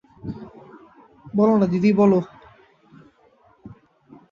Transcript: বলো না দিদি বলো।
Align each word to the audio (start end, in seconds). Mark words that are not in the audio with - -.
বলো 1.33 1.53
না 1.57 1.65
দিদি 1.71 1.91
বলো। 1.93 2.19